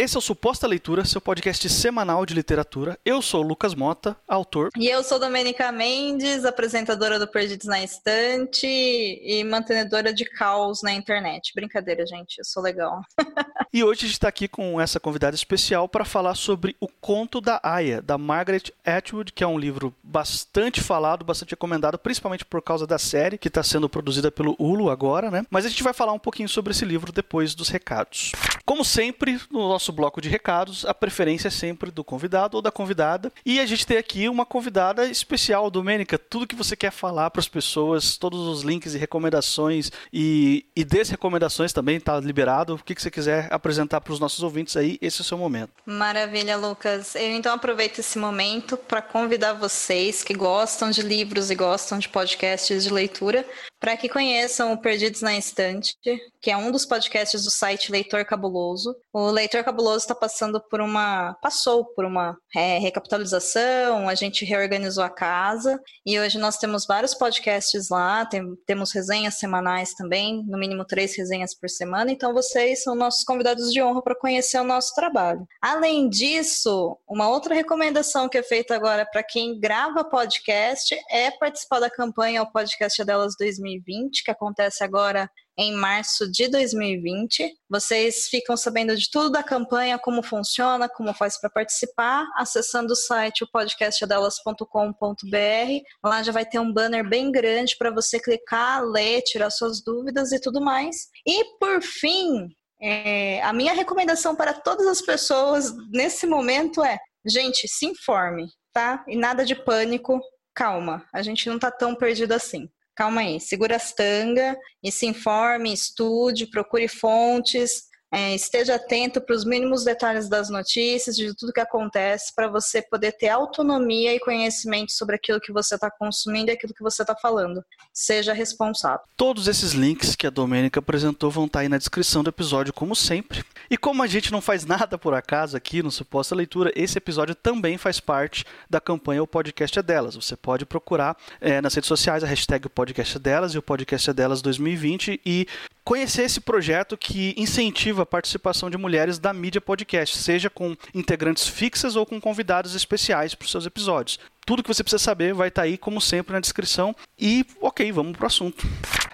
[0.00, 2.96] Esse é o Suposta Leitura, seu podcast semanal de literatura.
[3.04, 4.70] Eu sou o Lucas Mota, autor.
[4.78, 10.92] E eu sou Domênica Mendes, apresentadora do Perdidos na Estante e mantenedora de caos na
[10.92, 11.50] internet.
[11.52, 13.00] Brincadeira, gente, eu sou legal.
[13.74, 17.40] e hoje a gente está aqui com essa convidada especial para falar sobre O Conto
[17.40, 22.62] da Aya, da Margaret Atwood, que é um livro bastante falado, bastante recomendado, principalmente por
[22.62, 25.44] causa da série que está sendo produzida pelo Hulu agora, né?
[25.50, 28.30] Mas a gente vai falar um pouquinho sobre esse livro depois dos recados.
[28.64, 32.70] Como sempre, no nosso bloco de recados, a preferência é sempre do convidado ou da
[32.70, 33.32] convidada.
[33.44, 36.18] E a gente tem aqui uma convidada especial, Domênica.
[36.18, 40.84] Tudo que você quer falar para as pessoas, todos os links e recomendações e, e
[40.84, 42.74] desrecomendações também está liberado.
[42.74, 45.38] O que, que você quiser apresentar para os nossos ouvintes aí, esse é o seu
[45.38, 45.72] momento.
[45.84, 47.14] Maravilha, Lucas.
[47.14, 52.08] Eu então aproveito esse momento para convidar vocês que gostam de livros e gostam de
[52.08, 53.44] podcasts de leitura
[53.80, 55.96] para que conheçam o Perdidos na Estante,
[56.40, 58.96] que é um dos podcasts do site Leitor Cabuloso.
[59.12, 61.34] O Leitor Cabuloso está passando por uma.
[61.40, 67.14] passou por uma é, recapitalização, a gente reorganizou a casa e hoje nós temos vários
[67.14, 72.82] podcasts lá, tem, temos resenhas semanais também, no mínimo três resenhas por semana, então vocês
[72.82, 75.46] são nossos convidados de honra para conhecer o nosso trabalho.
[75.62, 81.80] Além disso, uma outra recomendação que é feita agora para quem grava podcast é participar
[81.80, 87.52] da campanha O Podcast Delas 2020 2020, que acontece agora em março de 2020.
[87.68, 92.96] Vocês ficam sabendo de tudo da campanha, como funciona, como faz para participar, acessando o
[92.96, 95.82] site o podcastdelas.com.br.
[96.04, 100.32] Lá já vai ter um banner bem grande para você clicar, ler, tirar suas dúvidas
[100.32, 101.08] e tudo mais.
[101.26, 102.48] E por fim,
[102.80, 109.04] é, a minha recomendação para todas as pessoas nesse momento é: gente, se informe, tá?
[109.08, 110.20] E nada de pânico,
[110.54, 115.06] calma, a gente não está tão perdido assim calma aí, segura as tanga e se
[115.06, 121.52] informe, estude, procure fontes, é, esteja atento para os mínimos detalhes das notícias, de tudo
[121.52, 126.50] que acontece, para você poder ter autonomia e conhecimento sobre aquilo que você está consumindo
[126.50, 127.62] e aquilo que você está falando.
[127.92, 129.00] Seja responsável.
[129.16, 132.72] Todos esses links que a Domênica apresentou vão estar tá aí na descrição do episódio,
[132.72, 133.44] como sempre.
[133.70, 137.34] E como a gente não faz nada por acaso aqui no Suposta Leitura, esse episódio
[137.34, 140.16] também faz parte da campanha O Podcast é Delas.
[140.16, 143.62] Você pode procurar é, nas redes sociais a hashtag O Podcast é Delas e o
[143.62, 145.46] Podcast é Delas 2020 e
[145.88, 151.48] conhecer esse projeto que incentiva a participação de mulheres da mídia podcast, seja com integrantes
[151.48, 154.18] fixas ou com convidados especiais para os seus episódios.
[154.48, 156.96] Tudo que você precisa saber vai estar tá aí, como sempre, na descrição.
[157.18, 158.66] E, ok, vamos para o assunto.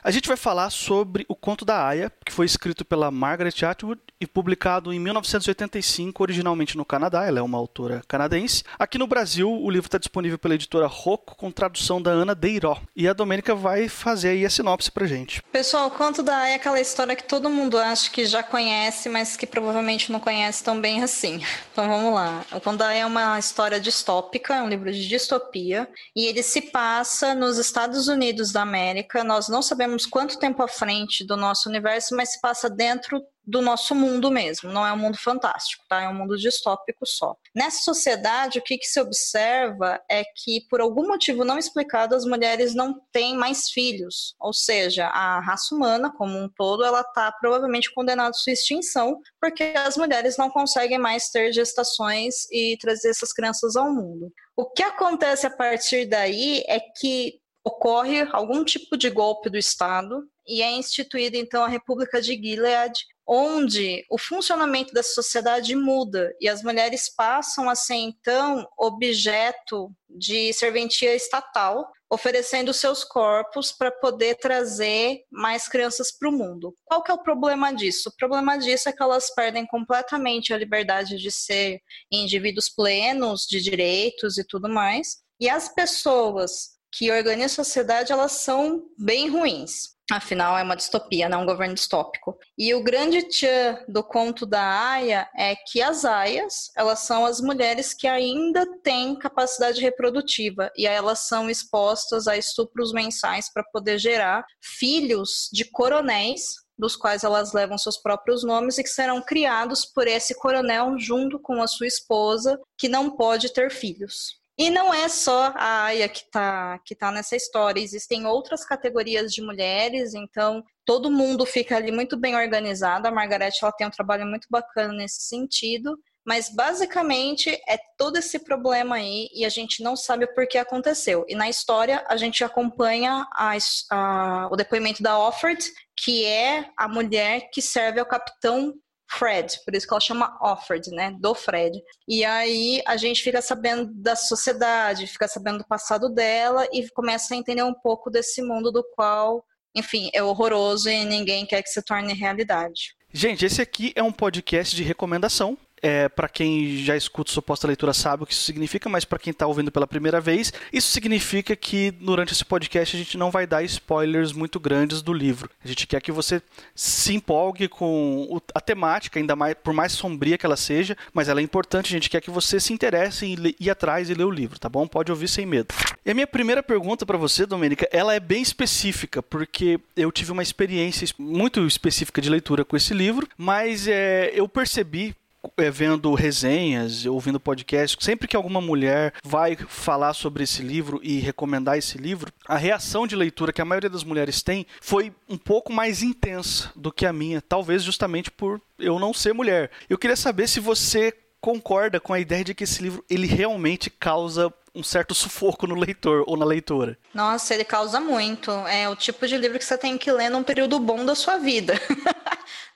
[0.04, 4.00] A gente vai falar sobre o Conto da Aya, que foi escrito pela Margaret Atwood
[4.20, 7.24] e publicado em 1985, originalmente no Canadá.
[7.24, 8.62] Ela é uma autora canadense.
[8.78, 12.78] Aqui no Brasil, o livro está disponível pela editora Rocco, com tradução da Ana Deiró.
[12.94, 15.42] E a Domênica vai fazer aí a sinopse pra gente.
[15.50, 19.08] Pessoal, o Conto da Aya é aquela história que todo mundo acha que já conhece,
[19.08, 21.42] mas que provavelmente não conhece tão bem assim.
[21.74, 22.44] Então vamos lá.
[22.52, 26.42] O Conto da Aya é uma história distópica, é um livro de distopia, e ele
[26.42, 29.24] se passa nos Estados Unidos da América.
[29.24, 33.60] Nós não sabemos quanto tempo à frente do nosso universo, mas se passa dentro do
[33.60, 36.02] nosso mundo mesmo, não é um mundo fantástico, tá?
[36.02, 37.36] É um mundo distópico só.
[37.54, 42.24] Nessa sociedade, o que, que se observa é que, por algum motivo não explicado, as
[42.24, 47.30] mulheres não têm mais filhos, ou seja, a raça humana como um todo, ela está
[47.32, 53.10] provavelmente condenada à sua extinção, porque as mulheres não conseguem mais ter gestações e trazer
[53.10, 54.32] essas crianças ao mundo.
[54.56, 60.22] O que acontece a partir daí é que ocorre algum tipo de golpe do Estado
[60.46, 62.92] e é instituída então a República de Gilead,
[63.26, 70.52] onde o funcionamento da sociedade muda e as mulheres passam a ser então objeto de
[70.52, 76.74] serventia estatal, oferecendo seus corpos para poder trazer mais crianças para o mundo.
[76.84, 78.10] Qual que é o problema disso?
[78.10, 81.80] O problema disso é que elas perdem completamente a liberdade de ser
[82.12, 85.24] indivíduos plenos de direitos e tudo mais.
[85.40, 89.93] E as pessoas que organizam a sociedade, elas são bem ruins.
[90.10, 92.38] Afinal, é uma distopia, não um governo distópico.
[92.58, 97.40] E o grande tchan do conto da Aya é que as Aias, elas são as
[97.40, 103.98] mulheres que ainda têm capacidade reprodutiva e elas são expostas a estupros mensais para poder
[103.98, 109.86] gerar filhos de coronéis dos quais elas levam seus próprios nomes e que serão criados
[109.86, 114.43] por esse coronel junto com a sua esposa, que não pode ter filhos.
[114.56, 119.32] E não é só a Aya que está que tá nessa história, existem outras categorias
[119.32, 123.08] de mulheres, então todo mundo fica ali muito bem organizado.
[123.08, 128.38] A Margarete ela tem um trabalho muito bacana nesse sentido, mas basicamente é todo esse
[128.38, 131.24] problema aí e a gente não sabe por que aconteceu.
[131.28, 133.56] E na história a gente acompanha a,
[133.90, 135.64] a, o depoimento da Offord,
[135.96, 138.72] que é a mulher que serve ao capitão
[139.18, 141.80] Fred, por isso que ela chama Offred, né, do Fred.
[142.08, 147.34] E aí a gente fica sabendo da sociedade, fica sabendo do passado dela e começa
[147.34, 149.44] a entender um pouco desse mundo do qual,
[149.74, 152.94] enfim, é horroroso e ninguém quer que se torne realidade.
[153.12, 155.56] Gente, esse aqui é um podcast de recomendação.
[155.86, 159.32] É, para quem já escuta suposta leitura sabe o que isso significa, mas para quem
[159.32, 163.46] está ouvindo pela primeira vez, isso significa que durante esse podcast a gente não vai
[163.46, 165.50] dar spoilers muito grandes do livro.
[165.62, 166.40] A gente quer que você
[166.74, 171.40] se empolgue com a temática, ainda mais por mais sombria que ela seja, mas ela
[171.40, 171.88] é importante.
[171.88, 174.70] A gente quer que você se interesse em ir atrás e ler o livro, tá
[174.70, 174.88] bom?
[174.88, 175.74] Pode ouvir sem medo.
[176.02, 180.32] E a minha primeira pergunta para você, Domênica, ela é bem específica, porque eu tive
[180.32, 185.14] uma experiência muito específica de leitura com esse livro, mas é, eu percebi
[185.56, 191.20] é, vendo resenhas, ouvindo podcasts, sempre que alguma mulher vai falar sobre esse livro e
[191.20, 195.38] recomendar esse livro, a reação de leitura que a maioria das mulheres tem foi um
[195.38, 199.70] pouco mais intensa do que a minha, talvez justamente por eu não ser mulher.
[199.88, 203.90] Eu queria saber se você concorda com a ideia de que esse livro ele realmente
[203.90, 206.98] causa um certo sufoco no leitor ou na leitora.
[207.14, 208.50] Nossa, ele causa muito.
[208.50, 211.38] É o tipo de livro que você tem que ler num período bom da sua
[211.38, 211.74] vida.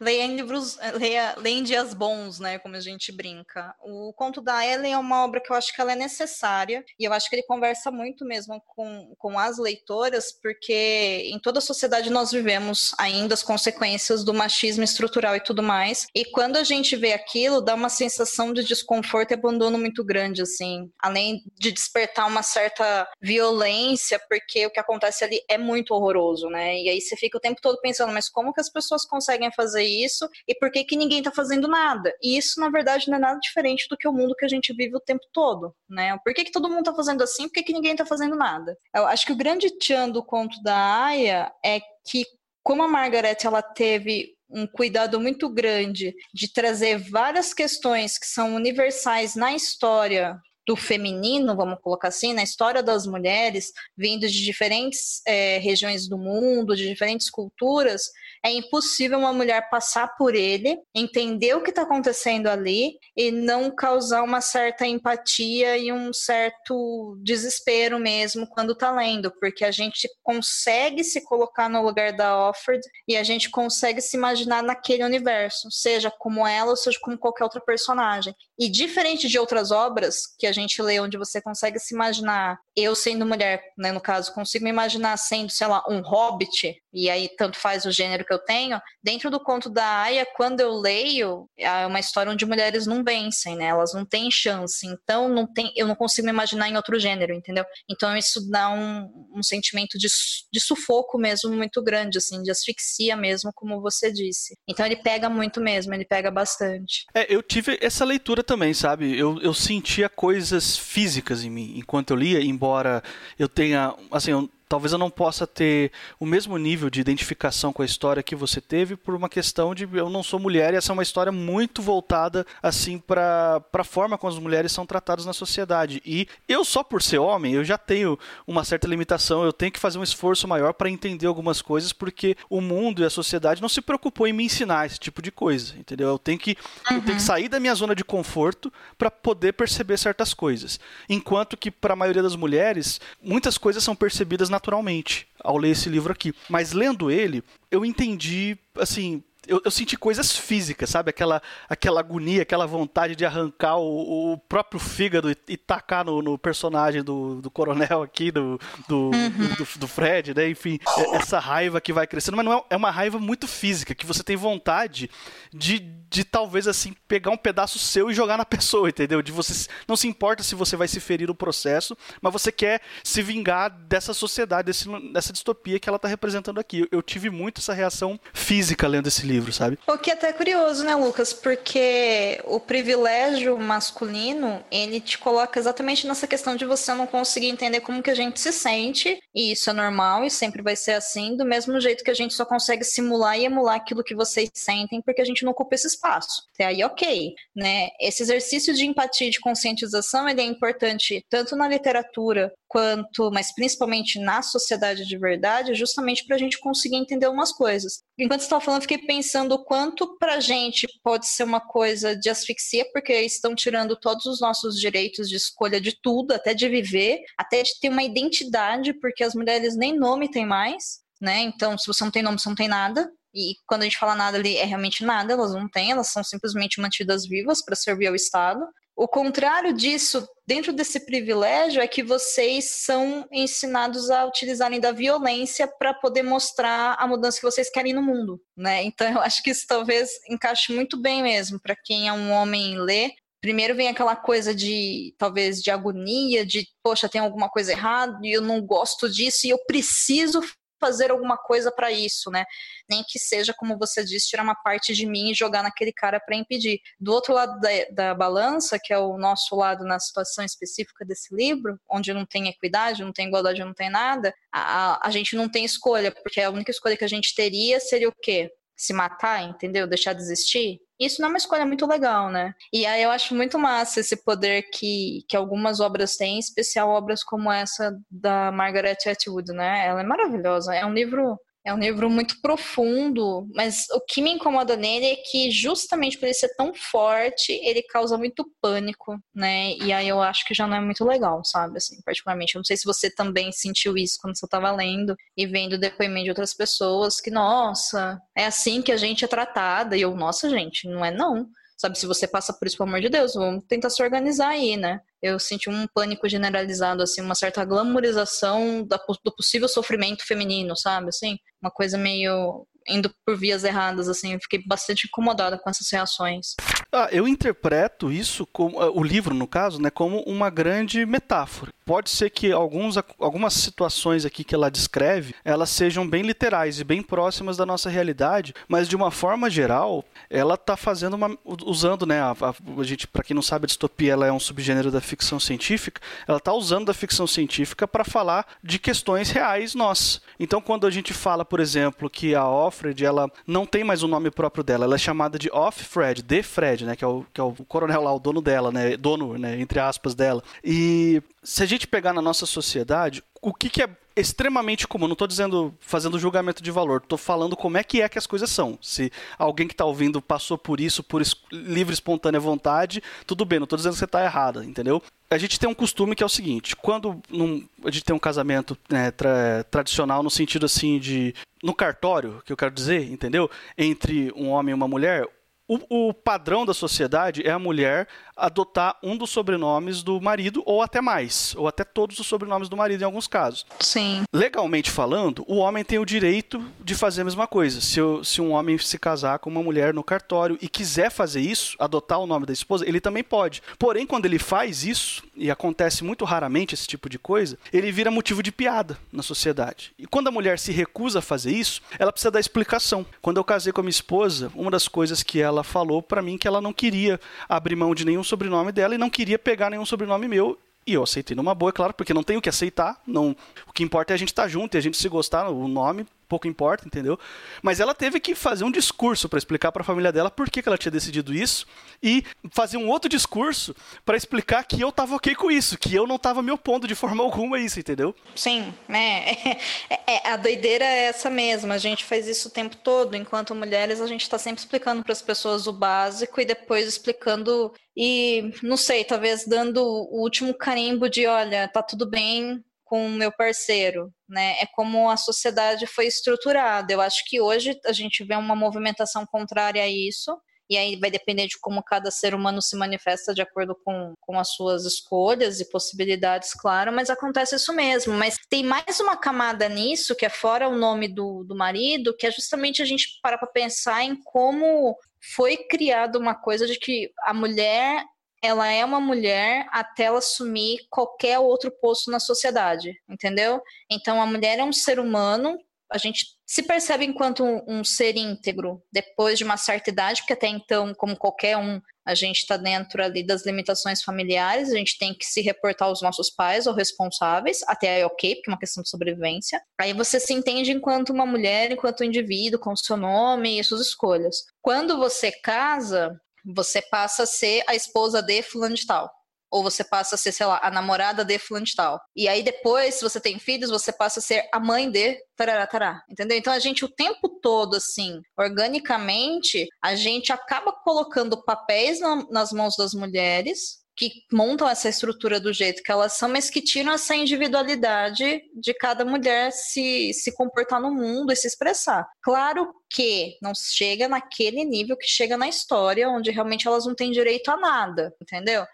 [0.01, 2.59] leia livros, leia, leia em dias bons, né?
[2.59, 3.75] Como a gente brinca.
[3.83, 7.05] O Conto da Ellen é uma obra que eu acho que ela é necessária e
[7.05, 11.63] eu acho que ele conversa muito mesmo com, com as leitoras, porque em toda a
[11.63, 16.07] sociedade nós vivemos ainda as consequências do machismo estrutural e tudo mais.
[16.15, 20.43] E quando a gente vê aquilo, dá uma sensação de desconforto e abandono muito grande,
[20.43, 20.91] assim.
[21.01, 26.79] Além de despertar uma certa violência, porque o que acontece ali é muito horroroso, né?
[26.79, 29.88] E aí você fica o tempo todo pensando, mas como que as pessoas conseguem fazer
[29.89, 32.13] isso e por que que ninguém tá fazendo nada?
[32.23, 34.73] E isso, na verdade, não é nada diferente do que o mundo que a gente
[34.73, 36.19] vive o tempo todo, né?
[36.25, 37.45] Por que que todo mundo tá fazendo assim?
[37.45, 38.77] Por que que ninguém tá fazendo nada?
[38.95, 42.25] Eu acho que o grande tchan do conto da Aya é que
[42.63, 48.55] como a Margaret ela teve um cuidado muito grande de trazer várias questões que são
[48.55, 55.23] universais na história do feminino, vamos colocar assim, na história das mulheres, vindo de diferentes
[55.27, 58.03] é, regiões do mundo, de diferentes culturas,
[58.45, 63.75] é impossível uma mulher passar por ele, entender o que está acontecendo ali e não
[63.75, 70.07] causar uma certa empatia e um certo desespero mesmo quando está lendo, porque a gente
[70.23, 75.71] consegue se colocar no lugar da Offred e a gente consegue se imaginar naquele universo,
[75.71, 78.35] seja como ela seja como qualquer outra personagem.
[78.59, 82.95] E diferente de outras obras que a gente lê onde você consegue se imaginar, eu
[82.95, 87.29] sendo mulher, né, no caso, consigo me imaginar sendo, sei lá, um hobbit, e aí
[87.37, 91.49] tanto faz o gênero que eu tenho, dentro do conto da Aya, quando eu leio,
[91.57, 93.67] é uma história onde mulheres não vencem, né?
[93.67, 94.87] Elas não têm chance.
[94.87, 97.65] Então não tem, eu não consigo me imaginar em outro gênero, entendeu?
[97.91, 100.09] Então isso dá um, um sentimento de,
[100.53, 104.57] de sufoco mesmo muito grande, assim, de asfixia mesmo, como você disse.
[104.69, 107.05] Então ele pega muito mesmo, ele pega bastante.
[107.15, 109.19] É, eu tive essa leitura também, sabe?
[109.19, 110.09] Eu, eu sentia
[110.49, 113.03] coisas físicas em mim enquanto eu lia, embora
[113.39, 117.83] eu tenha, assim, eu talvez eu não possa ter o mesmo nível de identificação com
[117.83, 120.93] a história que você teve por uma questão de eu não sou mulher e essa
[120.93, 125.33] é uma história muito voltada assim para a forma como as mulheres são tratadas na
[125.33, 126.03] sociedade.
[126.05, 129.79] E eu só por ser homem, eu já tenho uma certa limitação, eu tenho que
[129.79, 133.69] fazer um esforço maior para entender algumas coisas porque o mundo e a sociedade não
[133.69, 136.09] se preocupou em me ensinar esse tipo de coisa, entendeu?
[136.09, 136.51] Eu tenho que
[136.91, 136.97] uhum.
[136.97, 137.21] eu tenho que uhum.
[137.21, 140.79] sair da minha zona de conforto para poder perceber certas coisas.
[141.09, 145.71] Enquanto que para a maioria das mulheres, muitas coisas são percebidas na naturalmente ao ler
[145.71, 146.35] esse livro aqui.
[146.49, 151.09] Mas lendo ele, eu entendi, assim, eu, eu, senti coisas físicas, sabe?
[151.09, 156.21] Aquela, aquela agonia, aquela vontade de arrancar o, o próprio fígado e, e tacar no,
[156.21, 159.55] no, personagem do, do coronel aqui, do, do, uhum.
[159.57, 160.51] do, do, Fred, né?
[160.51, 163.95] Enfim, é, essa raiva que vai crescendo, mas não é, é uma raiva muito física,
[163.95, 165.11] que você tem vontade
[165.51, 165.79] de,
[166.11, 169.23] de talvez assim pegar um pedaço seu e jogar na pessoa, entendeu?
[169.23, 172.83] De você não se importa se você vai se ferir no processo, mas você quer
[173.03, 176.81] se vingar dessa sociedade, desse, dessa distopia que ela está representando aqui.
[176.81, 179.79] Eu, eu tive muito essa reação física lendo esse livro livro, sabe?
[179.87, 181.33] O que é até curioso, né, Lucas?
[181.33, 187.81] Porque o privilégio masculino, ele te coloca exatamente nessa questão de você não conseguir entender
[187.81, 191.37] como que a gente se sente, e isso é normal e sempre vai ser assim,
[191.37, 195.01] do mesmo jeito que a gente só consegue simular e emular aquilo que vocês sentem
[195.03, 196.43] porque a gente não ocupa esse espaço.
[196.55, 197.89] Até aí, ok, né?
[198.01, 203.53] Esse exercício de empatia e de conscientização, ele é importante tanto na literatura quanto, mas
[203.55, 208.03] principalmente na sociedade de verdade, justamente para a gente conseguir entender umas coisas.
[208.19, 212.29] Enquanto estava falando, fiquei pensando o quanto para a gente pode ser uma coisa de
[212.29, 217.21] asfixia, porque estão tirando todos os nossos direitos de escolha de tudo, até de viver,
[217.39, 221.41] até de ter uma identidade, porque as mulheres nem nome têm mais, né?
[221.41, 223.11] Então, se você não tem nome, você não tem nada.
[223.35, 226.25] e quando a gente fala nada ali, é realmente nada, elas não têm, elas são
[226.25, 228.61] simplesmente mantidas vivas para servir ao Estado.
[228.97, 235.69] O contrário disso, dentro desse privilégio, é que vocês são ensinados a utilizarem da violência
[235.69, 238.83] para poder mostrar a mudança que vocês querem no mundo, né?
[238.83, 242.81] Então, eu acho que isso talvez encaixe muito bem mesmo para quem é um homem
[242.81, 243.11] lê.
[243.43, 248.33] Primeiro vem aquela coisa de, talvez, de agonia, de, poxa, tem alguma coisa errada e
[248.33, 250.41] eu não gosto disso e eu preciso
[250.81, 252.45] fazer alguma coisa para isso, né?
[252.89, 256.21] Nem que seja, como você disse, tirar uma parte de mim e jogar naquele cara
[256.21, 256.81] para impedir.
[257.01, 261.35] Do outro lado da, da, balança, que é o nosso lado na situação específica desse
[261.35, 265.49] livro, onde não tem equidade, não tem igualdade, não tem nada, a, a gente não
[265.49, 268.51] tem escolha, porque a única escolha que a gente teria seria o quê?
[268.77, 269.87] Se matar, entendeu?
[269.87, 270.81] Deixar de existir?
[270.99, 272.55] Isso não é uma escolha muito legal, né?
[272.73, 276.89] E aí eu acho muito massa esse poder que, que algumas obras têm, em especial
[276.89, 279.87] obras como essa da Margaret Atwood, né?
[279.87, 280.75] Ela é maravilhosa.
[280.75, 285.17] É um livro é um livro muito profundo, mas o que me incomoda nele é
[285.17, 289.73] que, justamente por ele ser tão forte, ele causa muito pânico, né?
[289.75, 291.77] E aí eu acho que já não é muito legal, sabe?
[291.77, 292.55] Assim, particularmente.
[292.55, 296.25] Eu não sei se você também sentiu isso quando você estava lendo e vendo depoimento
[296.25, 299.95] de outras pessoas, que, nossa, é assim que a gente é tratada.
[299.95, 301.49] E eu, nossa, gente, não é não.
[301.81, 304.77] Sabe, se você passa por isso, pelo amor de Deus, vamos tentar se organizar aí,
[304.77, 305.01] né?
[305.23, 311.09] Eu senti um pânico generalizado, assim, uma certa glamorização do possível sofrimento feminino, sabe?
[311.09, 315.89] Assim, uma coisa meio indo por vias erradas, assim, eu fiquei bastante incomodada com essas
[315.93, 316.55] reações.
[316.91, 321.73] Ah, eu interpreto isso como ah, o livro, no caso, né, como uma grande metáfora.
[321.89, 326.85] Pode ser que alguns, algumas situações aqui que ela descreve, elas sejam bem literais e
[326.85, 332.05] bem próximas da nossa realidade, mas de uma forma geral, ela está fazendo uma, usando,
[332.05, 334.91] né, a, a, a gente, para quem não sabe, a distopia ela é um subgênero
[334.91, 335.99] da ficção científica.
[336.27, 340.21] Ela está usando da ficção científica para falar de questões reais nós.
[340.39, 344.09] Então, quando a gente fala, por exemplo, que a Offred ela não tem mais o
[344.09, 347.41] nome próprio dela, ela é chamada de Off-Fred, de Fred, né, que é, o, que
[347.41, 350.43] é o coronel lá, o dono dela, né, dono, né, entre aspas dela.
[350.63, 353.89] E se a gente pegar na nossa sociedade, o que, que é
[354.21, 355.07] extremamente comum.
[355.07, 358.27] Não estou dizendo fazendo julgamento de valor, estou falando como é que é que as
[358.27, 358.79] coisas são.
[358.83, 363.65] Se alguém que está ouvindo passou por isso por livre, espontânea vontade, tudo bem, não
[363.65, 365.03] estou dizendo que você está errada, entendeu?
[365.31, 368.19] A gente tem um costume que é o seguinte: quando num, a gente tem um
[368.19, 371.35] casamento né, tra tradicional, no sentido assim de.
[371.61, 373.51] No cartório, que eu quero dizer, entendeu?
[373.77, 375.27] Entre um homem e uma mulher,
[375.69, 380.81] o, o, padrão da sociedade é a mulher adotar um dos sobrenomes do marido, ou
[380.83, 383.67] até mais, ou até todos os sobrenomes do marido em alguns casos.
[383.81, 384.23] Sim.
[384.33, 387.81] Legalmente falando, o homem tem o direito de fazer a mesma coisa.
[387.81, 391.41] Se, eu, se um homem se casar com uma mulher no cartório e quiser fazer
[391.41, 393.63] isso, adotar o nome da esposa, ele também pode.
[393.79, 398.11] Porém, quando ele faz isso, e acontece muito raramente esse tipo de coisa, ele vira
[398.11, 399.93] motivo de piada na sociedade.
[399.99, 403.07] E quando a mulher se recusa a fazer isso, ela precisa dar explicação.
[403.23, 406.37] Quando eu casei com a minha esposa, uma das coisas que ela falou para mim
[406.37, 409.85] que ela não queria abrir mão de nenhum sobrenome dela e não queria pegar nenhum
[409.85, 410.59] sobrenome meu.
[410.87, 413.01] E eu aceitei numa boa, é claro, porque não tenho que aceitar.
[413.07, 415.49] Não, o que importa é a gente estar tá junto e a gente se gostar,
[415.49, 417.19] o nome pouco importa, entendeu?
[417.63, 420.63] Mas ela teve que fazer um discurso para explicar para a família dela por que,
[420.63, 421.67] que, ela tinha decidido isso
[422.03, 426.07] e fazer um outro discurso para explicar que eu estava ok com isso, que eu
[426.07, 428.15] não estava me opondo de forma alguma a isso, entendeu?
[428.35, 429.31] Sim, é,
[429.91, 431.75] é, é, a doideira é essa mesma.
[431.75, 433.17] A gente faz isso o tempo todo.
[433.17, 437.73] Enquanto mulheres, a gente está sempre explicando para as pessoas o básico e depois explicando
[437.97, 443.11] e não sei, talvez dando o último carimbo de, olha, tá tudo bem, com o
[443.11, 444.57] meu parceiro, né?
[444.61, 446.93] É como a sociedade foi estruturada.
[446.93, 450.39] Eu acho que hoje a gente vê uma movimentação contrária a isso,
[450.71, 454.39] e aí vai depender de como cada ser humano se manifesta de acordo com, com
[454.39, 458.13] as suas escolhas e possibilidades, claro, mas acontece isso mesmo.
[458.13, 462.27] Mas tem mais uma camada nisso, que é fora o nome do, do marido, que
[462.27, 464.95] é justamente a gente parar para pensar em como
[465.35, 468.05] foi criada uma coisa de que a mulher
[468.43, 473.61] ela é uma mulher até ela assumir qualquer outro posto na sociedade, entendeu?
[473.91, 475.59] Então a mulher é um ser humano,
[475.91, 480.35] a gente se percebe enquanto um, um ser íntegro depois de uma certa idade, porque
[480.35, 484.99] até então, como qualquer um, a gente está dentro ali das limitações familiares, a gente
[484.99, 488.59] tem que se reportar aos nossos pais ou responsáveis, até aí ok, porque é uma
[488.59, 489.61] questão de sobrevivência.
[489.79, 493.83] Aí você se entende enquanto uma mulher, enquanto um indivíduo, com seu nome e suas
[493.83, 494.45] escolhas.
[494.63, 499.11] Quando você casa, você passa a ser a esposa de fulano de tal.
[499.51, 501.99] Ou você passa a ser, sei lá, a namorada de fulano de tal.
[502.15, 505.67] E aí depois, se você tem filhos, você passa a ser a mãe de tarará,
[505.67, 506.03] tará.
[506.11, 506.37] Entendeu?
[506.37, 512.53] Então a gente o tempo todo, assim, organicamente, a gente acaba colocando papéis na, nas
[512.53, 516.93] mãos das mulheres que montam essa estrutura do jeito que elas são, mas que tiram
[516.93, 522.07] essa individualidade de cada mulher se, se comportar no mundo e se expressar.
[522.23, 527.11] Claro que não chega naquele nível que chega na história, onde realmente elas não têm
[527.11, 528.65] direito a nada, entendeu?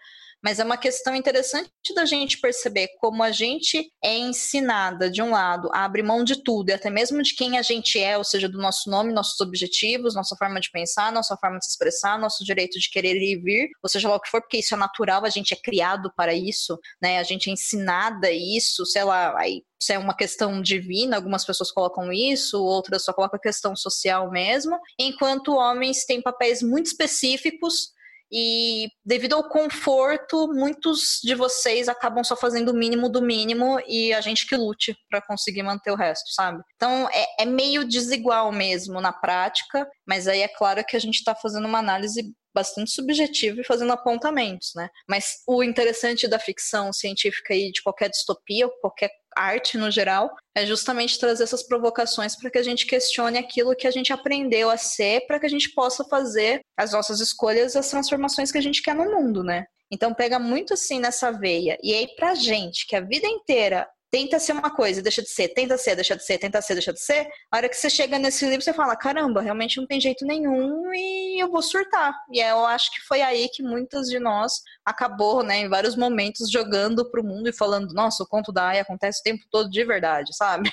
[0.45, 5.31] Mas é uma questão interessante da gente perceber como a gente é ensinada, de um
[5.31, 8.23] lado, a abrir mão de tudo, e até mesmo de quem a gente é, ou
[8.23, 12.19] seja, do nosso nome, nossos objetivos, nossa forma de pensar, nossa forma de se expressar,
[12.19, 14.75] nosso direito de querer ir e vir, ou seja lá o que for, porque isso
[14.75, 17.17] é natural, a gente é criado para isso, né?
[17.17, 22.13] A gente é ensinada isso, sei lá, aí é uma questão divina, algumas pessoas colocam
[22.13, 27.94] isso, outras só colocam a questão social mesmo, enquanto homens têm papéis muito específicos
[28.31, 34.13] e devido ao conforto, muitos de vocês acabam só fazendo o mínimo do mínimo e
[34.13, 36.61] a gente que lute para conseguir manter o resto, sabe?
[36.75, 41.15] Então é, é, meio desigual mesmo na prática, mas aí é claro que a gente
[41.15, 44.89] está fazendo uma análise bastante subjetiva e fazendo apontamentos, né?
[45.09, 50.65] Mas o interessante da ficção científica e de qualquer distopia, qualquer arte no geral, é
[50.65, 54.77] justamente trazer essas provocações para que a gente questione aquilo que a gente aprendeu a
[54.77, 58.81] ser, para que a gente possa fazer as nossas escolhas, as transformações que a gente
[58.81, 59.65] quer no mundo, né?
[59.91, 61.77] Então pega muito assim nessa veia.
[61.83, 65.49] E aí pra gente que a vida inteira tenta ser uma coisa, deixa de ser,
[65.49, 67.27] tenta ser, deixa de ser, tenta ser, deixa de ser.
[67.51, 70.93] A hora que você chega nesse livro, você fala: caramba, realmente não tem jeito nenhum
[70.93, 72.15] e eu vou surtar.
[72.31, 74.53] E eu acho que foi aí que muitas de nós
[74.85, 78.83] acabou, né, em vários momentos jogando pro mundo e falando: nossa, o conto da Aya
[78.83, 80.71] acontece o tempo todo de verdade, sabe?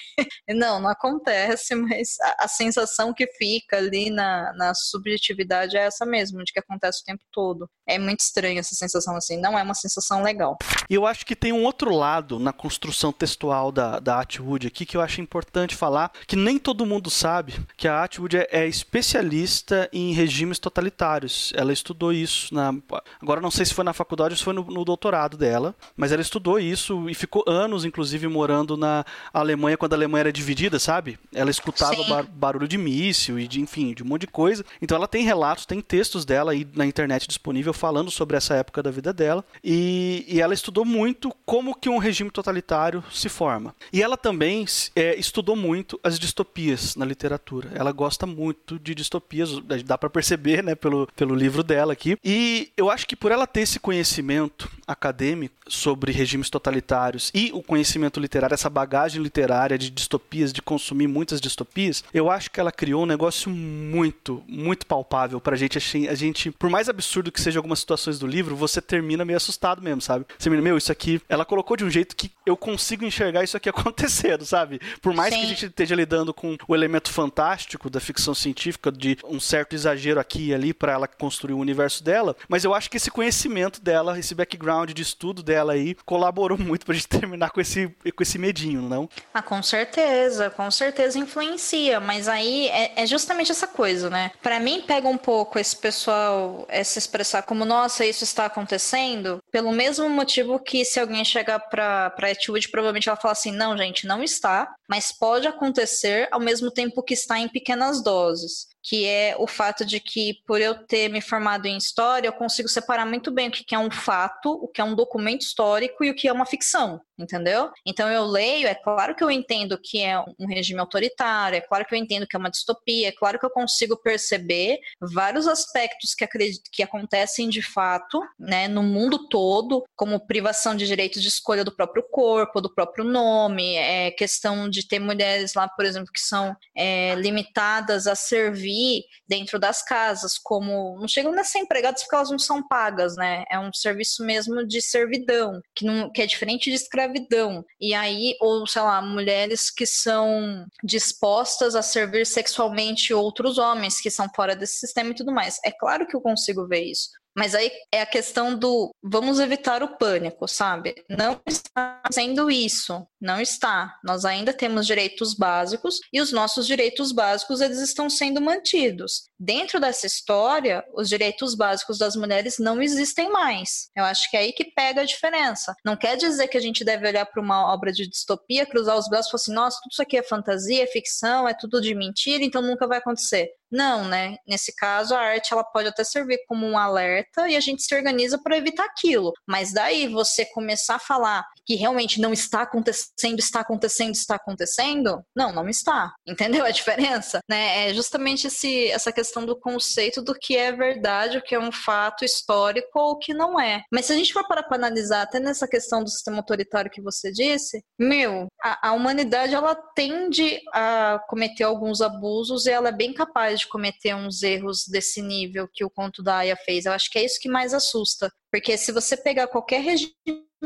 [0.49, 6.07] não, não acontece, mas a, a, sensação que fica ali na, na subjetividade é essa
[6.07, 7.69] mesmo, de que acontece o tempo todo.
[7.89, 10.57] É muito estranha essa sensação assim, não é uma sensação legal.
[10.89, 14.67] E eu acho que tem um outro lado na construção textual textual da, da Atwood
[14.67, 18.49] aqui que eu acho importante falar, que nem todo mundo sabe que a Atwood é,
[18.51, 21.53] é especialista em regimes totalitários.
[21.57, 22.75] Ela estudou isso na.
[23.21, 26.13] Agora não sei se foi na faculdade ou se foi no, no doutorado dela, mas
[26.13, 30.79] ela estudou isso e ficou anos, inclusive, morando na Alemanha quando a Alemanha era dividida,
[30.79, 31.19] sabe?
[31.35, 34.65] Ela escutava bar barulho de míssil e de, enfim, de um monte de coisa.
[34.81, 38.83] Então ela tem relatos, tem textos dela aí na internet disponível falando sobre essa época
[38.83, 39.45] da vida dela.
[39.65, 43.75] E, e ela estudou muito como que um regime totalitário se forma.
[43.93, 44.65] E ela também
[44.97, 47.71] é, estudou muito as distopias na literatura.
[47.75, 49.51] Ela gosta muito de distopias,
[49.85, 52.17] dá para perceber, né, pelo, pelo livro dela aqui.
[52.25, 57.63] E eu acho que por ela ter esse conhecimento acadêmico sobre regimes totalitários e o
[57.63, 62.73] conhecimento literário, essa bagagem literária de distopias, de consumir muitas distopias, eu acho que ela
[62.73, 65.79] criou um negócio muito, muito palpável pra gente.
[66.09, 69.83] A gente, por mais absurdo que seja algumas situações do livro, você termina meio assustado
[69.83, 70.25] mesmo, sabe?
[70.39, 73.57] Você me meu, isso aqui, ela colocou de um jeito que eu consigo enxergar isso
[73.57, 74.81] aqui acontecendo, sabe?
[75.01, 75.41] Por mais Sim.
[75.41, 79.75] que a gente esteja lidando com o elemento fantástico da ficção científica, de um certo
[79.75, 83.11] exagero aqui e ali para ela construir o universo dela, mas eu acho que esse
[83.11, 87.89] conhecimento dela, esse background de estudo dela aí, colaborou muito pra gente terminar com esse,
[87.89, 89.09] com esse medinho, não?
[89.33, 94.31] Ah, com certeza, com certeza influencia, mas aí é, é justamente essa coisa, né?
[94.43, 99.43] Para mim pega um pouco esse pessoal é, se expressar como, nossa, isso está acontecendo,
[99.51, 103.77] pelo mesmo motivo que se alguém chegar pra, pra Atwood, provavelmente ela fala assim: não,
[103.77, 109.07] gente, não está, mas pode acontecer ao mesmo tempo que está em pequenas doses que
[109.07, 113.07] é o fato de que, por eu ter me formado em história, eu consigo separar
[113.07, 116.15] muito bem o que é um fato, o que é um documento histórico e o
[116.15, 117.71] que é uma ficção, entendeu?
[117.87, 121.85] Então eu leio, é claro que eu entendo que é um regime autoritário, é claro
[121.85, 126.15] que eu entendo que é uma distopia, é claro que eu consigo perceber vários aspectos
[126.15, 131.29] que, acredito, que acontecem de fato, né, no mundo todo, como privação de direitos de
[131.29, 136.13] escolha do próprio corpo, do próprio nome, é questão de ter mulheres lá, por exemplo,
[136.13, 141.61] que são é, limitadas a servir servir dentro das casas, como não chegam a ser
[141.61, 143.45] empregadas porque elas não são pagas, né?
[143.51, 147.65] É um serviço mesmo de servidão, que, não, que é diferente de escravidão.
[147.81, 154.11] E aí, ou sei lá, mulheres que são dispostas a servir sexualmente outros homens que
[154.11, 155.59] são fora desse sistema e tudo mais.
[155.65, 157.09] É claro que eu consigo ver isso.
[157.37, 160.95] Mas aí é a questão do vamos evitar o pânico, sabe?
[161.09, 163.99] Não está fazendo isso, não está.
[164.05, 169.25] Nós ainda temos direitos básicos e os nossos direitos básicos eles estão sendo mantidos.
[169.39, 173.89] Dentro dessa história, os direitos básicos das mulheres não existem mais.
[173.97, 175.75] Eu acho que é aí que pega a diferença.
[175.85, 179.09] Não quer dizer que a gente deve olhar para uma obra de distopia, cruzar os
[179.09, 181.95] braços e falar assim, nossa, tudo isso aqui é fantasia, é ficção, é tudo de
[181.95, 183.51] mentira, então nunca vai acontecer.
[183.73, 184.37] Não, né?
[184.47, 187.95] Nesse caso, a arte ela pode até servir como um alerta e a gente se
[187.95, 189.33] organiza para evitar aquilo.
[189.47, 195.23] Mas daí você começar a falar que realmente não está acontecendo, está acontecendo, está acontecendo,
[195.35, 196.13] não, não está.
[196.29, 197.41] Entendeu a diferença?
[197.49, 197.89] Né?
[197.89, 201.73] É justamente esse, essa questão do conceito do que é verdade, o que é um
[201.73, 203.83] fato histórico ou o que não é.
[203.91, 207.01] Mas se a gente for parar para analisar até nessa questão do sistema autoritário que
[207.01, 212.93] você disse, meu, a, a humanidade ela tende a cometer alguns abusos e ela é
[212.93, 216.87] bem capaz cometer uns erros desse nível que o conto da Aya fez.
[216.87, 218.31] Eu acho que é isso que mais assusta.
[218.51, 220.13] Porque se você pegar qualquer regime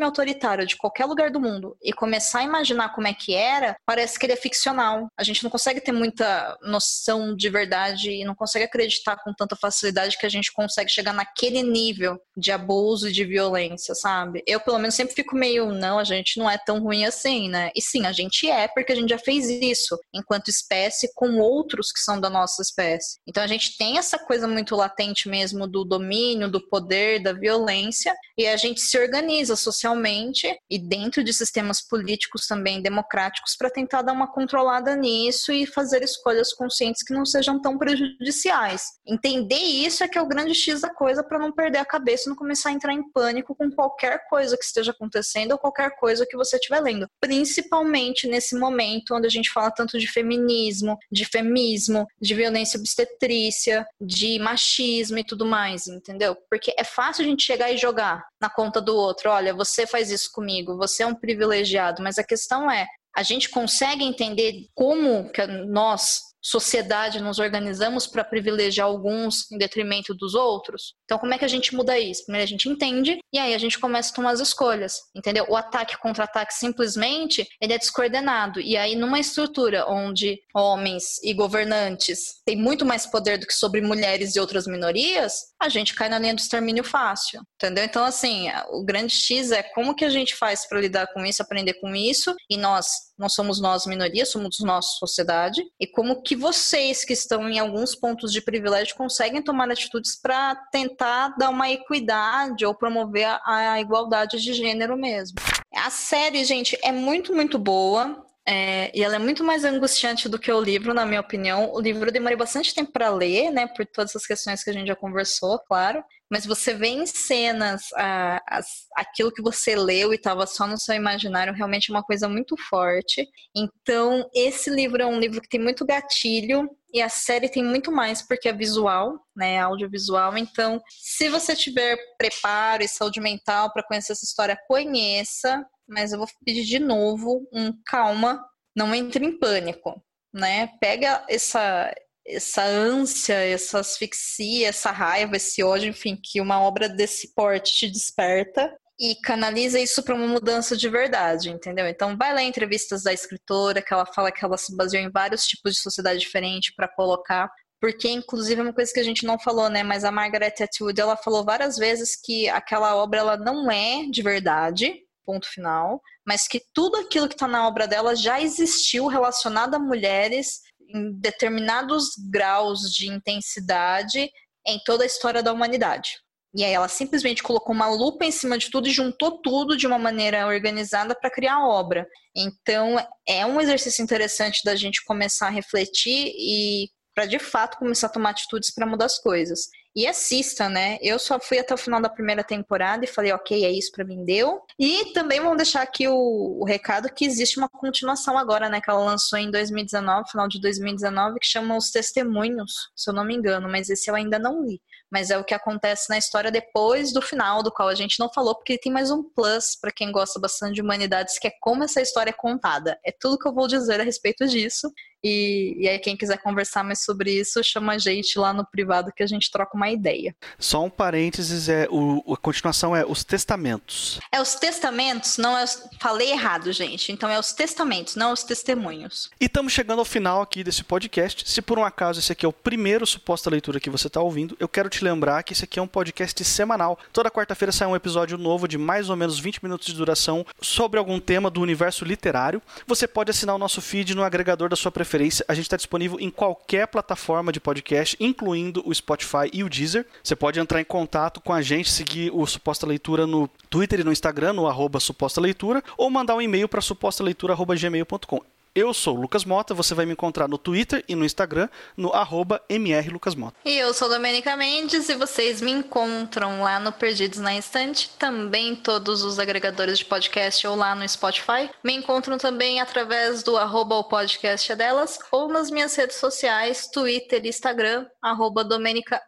[0.04, 4.18] autoritário de qualquer lugar do mundo e começar a imaginar como é que era, parece
[4.18, 5.08] que ele é ficcional.
[5.16, 9.56] A gente não consegue ter muita noção de verdade e não consegue acreditar com tanta
[9.56, 14.42] facilidade que a gente consegue chegar naquele nível de abuso e de violência, sabe?
[14.46, 17.70] Eu, pelo menos, sempre fico meio, não, a gente não é tão ruim assim, né?
[17.74, 21.90] E sim, a gente é, porque a gente já fez isso enquanto espécie com outros
[21.90, 23.18] que são da nossa espécie.
[23.26, 28.14] Então a gente tem essa coisa muito latente mesmo do domínio, do poder, da violência,
[28.36, 33.70] e a gente se organiza socialmente socialmente e dentro de sistemas políticos também democráticos para
[33.70, 38.86] tentar dar uma controlada nisso e fazer escolhas conscientes que não sejam tão prejudiciais.
[39.06, 42.24] Entender isso é que é o grande X da coisa para não perder a cabeça
[42.26, 45.90] e não começar a entrar em pânico com qualquer coisa que esteja acontecendo ou qualquer
[45.96, 47.08] coisa que você estiver lendo.
[47.20, 53.86] Principalmente nesse momento onde a gente fala tanto de feminismo, de femismo, de violência obstetrícia,
[54.00, 56.36] de machismo e tudo mais, entendeu?
[56.50, 59.30] Porque é fácil a gente chegar e jogar na conta do outro.
[59.30, 62.00] Olha, você faz isso comigo, você é um privilegiado.
[62.04, 62.86] Mas a questão é,
[63.16, 70.14] a gente consegue entender como que nós sociedade nos organizamos para privilegiar alguns em detrimento
[70.14, 70.94] dos outros?
[71.04, 72.24] Então, como é que a gente muda isso?
[72.24, 75.44] Primeiro a gente entende e aí a gente começa a tomar as escolhas, entendeu?
[75.48, 81.34] O ataque contra ataque simplesmente ele é descoordenado e aí numa estrutura onde homens e
[81.34, 86.08] governantes têm muito mais poder do que sobre mulheres e outras minorias, a gente cai
[86.08, 87.84] na linha do extermínio fácil, entendeu?
[87.84, 91.42] Então, assim, o grande X é como que a gente faz para lidar com isso,
[91.42, 92.86] aprender com isso e nós
[93.18, 97.94] não somos nós minoria, somos nós sociedade e como que vocês que estão em alguns
[97.94, 103.80] pontos de privilégio conseguem tomar atitudes para tentar dar uma equidade ou promover a, a
[103.80, 105.38] igualdade de gênero mesmo.
[105.74, 108.24] A série, gente, é muito, muito boa.
[108.48, 111.72] É, e ela é muito mais angustiante do que o livro, na minha opinião.
[111.72, 113.66] O livro eu demorei bastante tempo para ler, né?
[113.66, 116.04] Por todas as questões que a gente já conversou, claro.
[116.30, 118.60] Mas você vê em cenas a, a,
[118.96, 122.56] aquilo que você leu e estava só no seu imaginário, realmente é uma coisa muito
[122.68, 123.26] forte.
[123.56, 126.68] Então, esse livro é um livro que tem muito gatilho.
[126.92, 129.58] E a série tem muito mais, porque é visual, né?
[129.58, 130.38] Audiovisual.
[130.38, 136.18] Então, se você tiver preparo e saúde mental para conhecer essa história, conheça mas eu
[136.18, 140.02] vou pedir de novo um calma, não entre em pânico,
[140.34, 140.68] né?
[140.80, 141.94] Pega essa
[142.28, 147.90] essa ânsia, essa asfixia, essa raiva, esse ódio, enfim, que uma obra desse porte te
[147.90, 151.86] desperta e canaliza isso para uma mudança de verdade, entendeu?
[151.86, 155.10] Então vai lá em entrevistas da escritora, que ela fala que ela se baseou em
[155.10, 159.24] vários tipos de sociedade diferente para colocar porque inclusive é uma coisa que a gente
[159.24, 159.82] não falou, né?
[159.82, 164.22] Mas a Margaret Atwood ela falou várias vezes que aquela obra ela não é de
[164.22, 169.74] verdade, ponto final, mas que tudo aquilo que está na obra dela já existiu relacionado
[169.74, 174.30] a mulheres em determinados graus de intensidade
[174.66, 176.18] em toda a história da humanidade.
[176.54, 179.86] E aí ela simplesmente colocou uma lupa em cima de tudo e juntou tudo de
[179.86, 182.06] uma maneira organizada para criar a obra.
[182.34, 182.96] Então
[183.28, 188.10] é um exercício interessante da gente começar a refletir e para de fato começar a
[188.10, 190.98] tomar atitudes para mudar as coisas e assista, né?
[191.00, 194.04] Eu só fui até o final da primeira temporada e falei, ok, é isso para
[194.04, 194.60] mim, deu.
[194.78, 198.78] E também vamos deixar aqui o, o, recado que existe uma continuação agora, né?
[198.78, 203.24] Que ela lançou em 2019, final de 2019, que chama Os Testemunhos, se eu não
[203.24, 204.82] me engano, mas esse eu ainda não li.
[205.10, 208.30] Mas é o que acontece na história depois do final, do qual a gente não
[208.30, 211.84] falou, porque tem mais um plus para quem gosta bastante de humanidades, que é como
[211.84, 212.98] essa história é contada.
[213.02, 214.92] É tudo que eu vou dizer a respeito disso.
[215.24, 219.12] E, e aí, quem quiser conversar mais sobre isso, chama a gente lá no privado
[219.14, 220.34] que a gente troca uma ideia.
[220.58, 224.20] Só um parênteses, é, o, a continuação é os testamentos.
[224.30, 227.10] É os testamentos, não é os, Falei errado, gente.
[227.10, 229.30] Então é os testamentos, não os testemunhos.
[229.40, 231.48] E estamos chegando ao final aqui desse podcast.
[231.48, 234.56] Se por um acaso esse aqui é o primeiro suposta leitura que você está ouvindo,
[234.60, 236.98] eu quero te lembrar que esse aqui é um podcast semanal.
[237.12, 240.98] Toda quarta-feira sai um episódio novo de mais ou menos 20 minutos de duração sobre
[240.98, 242.62] algum tema do universo literário.
[242.86, 245.76] Você pode assinar o nosso feed no agregador da sua preferência preferência, a gente está
[245.76, 250.04] disponível em qualquer plataforma de podcast, incluindo o Spotify e o Deezer.
[250.22, 254.04] Você pode entrar em contato com a gente, seguir o Suposta Leitura no Twitter e
[254.04, 258.55] no Instagram, no arroba Suposta Leitura, ou mandar um e-mail para supostaleitura.gmail.com.
[258.76, 262.12] Eu sou o Lucas Mota, você vai me encontrar no Twitter e no Instagram, no
[262.12, 263.56] arroba mrlucasmota.
[263.64, 268.76] E eu sou Domenica Mendes e vocês me encontram lá no Perdidos na Instante, também
[268.76, 271.70] todos os agregadores de podcast ou lá no Spotify.
[271.82, 276.86] Me encontram também através do arroba o podcast é delas ou nas minhas redes sociais,
[276.86, 279.22] Twitter e Instagram, arroba Domenica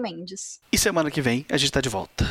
[0.00, 0.58] Mendes.
[0.72, 2.28] E semana que vem a gente tá de volta.